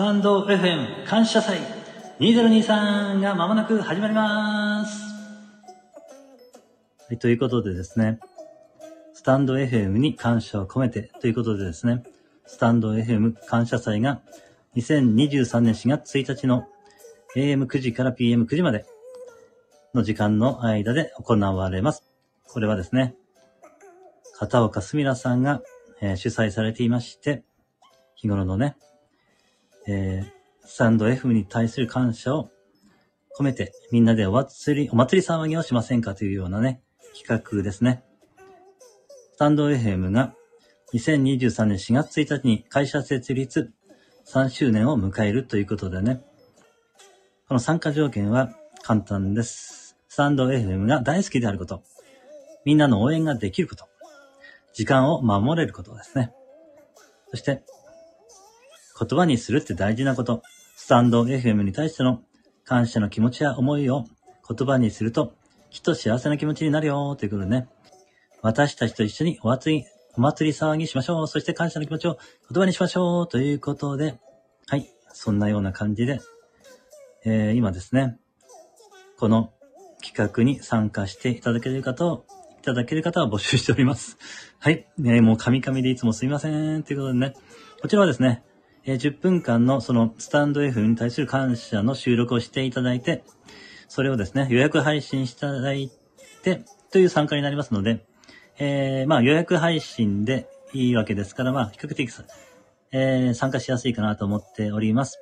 [0.00, 1.60] スタンド FM 感謝祭
[2.20, 4.98] 2023が間もなく始まります。
[7.06, 8.18] はい、ということでですね、
[9.12, 12.02] スタンド FM に感謝を込めてということでですね、
[12.46, 14.22] スタンド FM 感謝祭が
[14.74, 16.64] 2023年4月1日の
[17.36, 18.86] AM9 時から PM9 時まで
[19.92, 22.04] の時間の間で行われます。
[22.48, 23.16] これはですね、
[24.38, 25.60] 片岡すみらさんが、
[26.00, 27.42] えー主催されていまして、
[28.14, 28.78] 日頃のね、
[29.90, 30.40] えー
[30.72, 32.48] スタンド FM に対する感謝を
[33.36, 36.80] 込めて、みんなでお祭り、お祭り騒ぎをしませんかというようなね、
[37.18, 38.04] 企画ですね。
[39.32, 40.32] スタンド FM が
[40.94, 43.72] 2023年4月1日に会社設立
[44.28, 46.22] 3周年を迎えるということでね、
[47.48, 48.52] この参加条件は
[48.82, 49.96] 簡単です。
[50.08, 51.82] スタンド FM が大好きであること、
[52.64, 53.86] みんなの応援ができること、
[54.72, 56.32] 時間を守れることですね。
[57.32, 57.64] そして、
[59.00, 60.42] 言葉にするって大事なこと。
[60.76, 62.22] スタンド FM に対しての
[62.64, 64.04] 感謝の気持ちや思いを
[64.48, 65.32] 言葉にすると、
[65.70, 67.68] きっと幸せな気持ちになるよということでね。
[68.42, 69.84] 私たちと一緒にお祭り、
[70.16, 71.28] お祭り騒ぎしましょう。
[71.28, 72.18] そして感謝の気持ちを
[72.50, 73.28] 言葉にしましょう。
[73.28, 74.18] ということで、
[74.66, 74.90] はい。
[75.12, 76.20] そんなような感じで、
[77.24, 78.18] えー、今ですね、
[79.18, 79.52] この
[80.02, 82.24] 企画に参加していただける方を、
[82.58, 84.18] いただける方は募集しております。
[84.58, 84.86] はい。
[84.98, 86.82] ね、もうカミカミでいつもすいません。
[86.82, 87.34] ということでね、
[87.80, 88.42] こちらはですね、
[88.84, 93.24] えー10分間のそのスタンド F に対する感謝の収録をしていただいて、
[93.88, 95.90] それをですね、予約配信していただい
[96.42, 98.04] て、という参加になりますので、
[98.58, 102.10] えー、まあ予約配信でいいわけですから、まあ比較的、
[102.92, 105.18] えー、参加しやすいかなと思っております。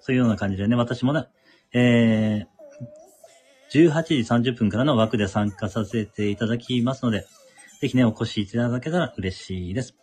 [0.00, 1.28] そういうような感じでね、私もね、
[1.72, 4.02] えー、18
[4.40, 7.26] 時30分からの枠で参加させていただきますので、
[7.80, 9.94] ぜひね、お越しいただけたら嬉しいです。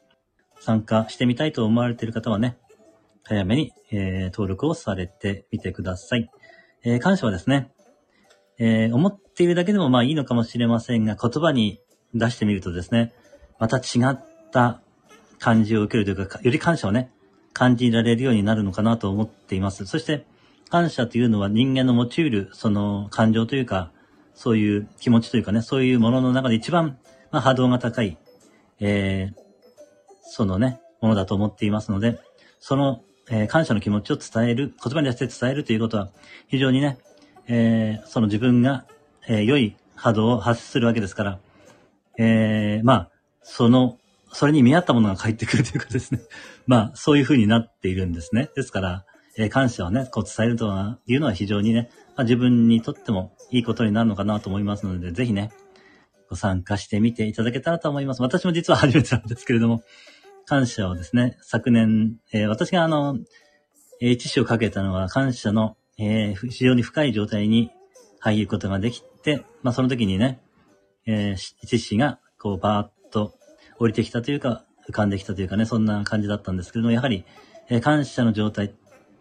[0.59, 2.58] 参加してみたいと思われている方はね、
[3.27, 6.29] 早めに、えー登録をされてみてください。
[6.83, 7.71] えー感謝はですね、
[8.59, 11.81] えー思っているだけでもまあいいのかもしれませんが、言葉に
[12.14, 13.14] 出してみるとですね、
[13.59, 14.19] また違っ
[14.52, 14.81] た
[15.39, 17.11] 感じを受けるというか、より感謝をね、
[17.53, 19.85] 感じられるようになるのかなと思っています。
[19.85, 20.25] そして、
[20.69, 23.91] 感謝というのは人間の持ち得る、その感情というか、
[24.33, 26.97] そういう気持ちというかね、そういうものの中で一番、
[27.31, 28.17] まあ、波動が高い、
[28.80, 29.45] えー
[30.27, 32.19] そのね、ものだと思っていますので、
[32.59, 36.09] その、えー感謝の気持ちを伝える、言葉に出して伝えるということは、
[36.47, 36.97] 非常にね、
[37.47, 38.86] えーその自分が、
[39.27, 41.39] えー良い波動を発するわけですから、
[42.17, 43.97] えまあ、その、
[44.31, 46.21] それに見合ったものが返ってくるというかですね。
[46.67, 48.49] まあ、そういう風になっているんですね。
[48.55, 49.05] ですから、
[49.37, 50.65] え感謝をね、こう伝えると
[51.08, 55.52] いうのは非常にね、まあ、自分にとってもいいことになるのかなと思いますので、ぜひね、
[56.30, 58.21] ご参加してみていただけたらと思います。
[58.21, 59.83] 私も実は初めてなんですけれども、
[60.45, 63.17] 感謝をですね、昨年、えー私があの、
[64.00, 67.72] えー、知識をかけたのは感謝の、えー非常に深い状態に
[68.20, 70.39] 入ることができて、まあその時にね、
[71.08, 73.33] えー、知識がこうバーッと
[73.80, 77.26] 降りてきたというか、浮かんできたというかね、そんな感じだったんですけれども、やはり、
[77.70, 78.73] えー感謝の状態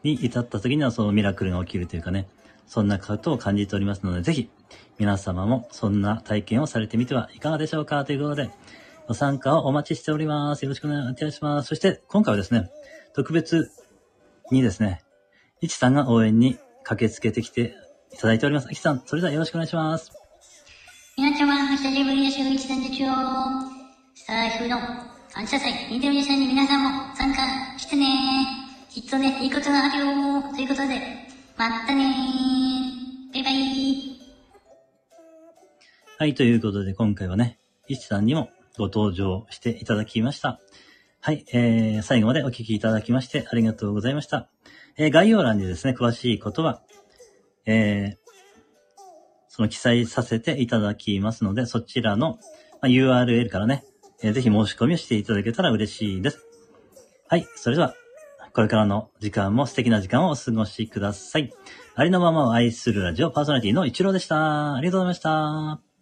[0.02, 2.28] に至った時にはそのミラクルが起きるというかね、
[2.66, 4.50] そんなことを感じておりますので、ぜひ、
[4.98, 8.50] 皆様もそんな体験をされてみてはいかがでしょうかということで、
[9.06, 10.64] ご参加をお待ちしております。
[10.64, 11.68] よろしくお願いします。
[11.68, 12.70] そして、今回はですね、
[13.14, 13.70] 特別
[14.50, 15.02] にですね、
[15.60, 17.74] いちさんが応援に駆けつけてきて
[18.12, 18.68] いただいております。
[18.72, 20.10] いちさん、それではよろしくお願いします。
[21.16, 23.12] 皆様、久しぶりですよ、一さんたちよ。
[24.14, 24.78] スター F の
[25.32, 28.06] 感謝祭2023に皆さんも参加してね。
[28.88, 30.42] きっとね、いいことがあるよ。
[30.54, 30.98] ということで、
[31.56, 32.14] またね
[33.34, 34.14] バイバイ。
[36.18, 40.60] はい、ということで今回はね、いちさんにもご登場していただきました。
[41.20, 44.50] はい、えー、最後までお聞きいただきましてありがとうございました。
[44.96, 46.82] えー、概要欄にですね、詳しいことは、
[47.66, 48.24] えー、
[49.48, 52.38] その記載させていただきますので、そちらの、
[52.82, 53.84] ま URL からね、
[54.22, 56.46] えーぜひ申し込みをしていただけたら嬉しいです。
[57.28, 57.94] はい、それでは、
[58.52, 61.52] これからの時間も素敵な時間をお過ごしください。
[61.96, 64.74] ありのままを愛するラジオパーソナリティの一郎でした。
[64.74, 65.93] ありがとうございました。